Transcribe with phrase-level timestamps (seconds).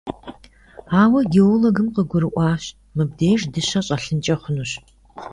[1.01, 2.63] Ауэ геологым къыгурыӀуащ:
[2.95, 4.71] мыбдеж дыщэ щӀэлъынкӀэ хъунущ.